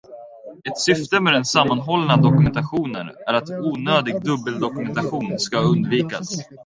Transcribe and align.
Ett 0.63 0.77
syfte 0.79 1.19
med 1.19 1.33
den 1.33 1.45
sammanhållna 1.45 2.17
dokumentation 2.17 2.95
är 2.95 3.33
att 3.33 3.49
onödig 3.49 4.21
dubbeldokumentation 4.23 5.39
ska 5.39 5.57
undvikas. 5.59 6.45